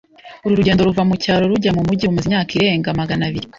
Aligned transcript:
Uru 0.43 0.57
rugendo 0.59 0.81
ruva 0.87 1.03
mucyaro 1.09 1.43
rujya 1.51 1.71
mu 1.77 1.81
mijyi 1.87 2.03
rumaze 2.05 2.25
imyaka 2.27 2.51
irenga 2.57 2.97
magana 2.99 3.23
abiri. 3.29 3.47